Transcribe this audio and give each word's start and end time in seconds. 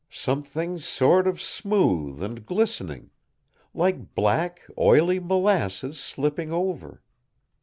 Something 0.09 0.79
sort 0.79 1.27
of 1.27 1.39
smooth 1.39 2.23
and 2.23 2.43
glistening; 2.43 3.11
like 3.71 4.15
black, 4.15 4.61
oily 4.75 5.19
molasses 5.19 5.99
slipping 5.99 6.51
over. 6.51 7.03